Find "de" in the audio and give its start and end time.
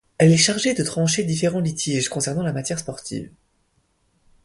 0.73-0.81